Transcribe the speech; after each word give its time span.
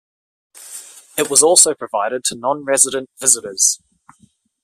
It 1.15 1.29
was 1.29 1.43
also 1.43 1.75
provided 1.75 2.23
to 2.23 2.35
non-resident 2.35 3.11
visitors. 3.19 3.79